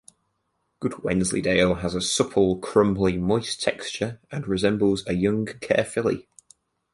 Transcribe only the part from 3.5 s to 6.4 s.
texture and resembles a young Caerphilly.